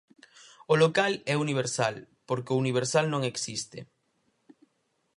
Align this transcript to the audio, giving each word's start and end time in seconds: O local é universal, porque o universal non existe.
O 0.73 0.75
local 0.83 1.13
é 1.33 1.35
universal, 1.45 1.95
porque 2.27 2.51
o 2.53 2.59
universal 2.63 3.05
non 3.09 3.21
existe. 3.31 3.79